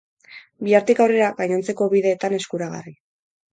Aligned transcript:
Bihartik 0.67 1.01
aurrera 1.05 1.27
gainontzeko 1.43 1.89
bideetan 1.93 2.39
eskuragarri. 2.41 2.99